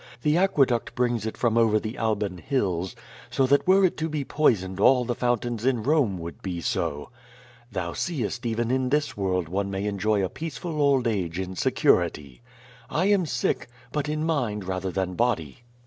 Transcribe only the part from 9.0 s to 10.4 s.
world one may enjoy a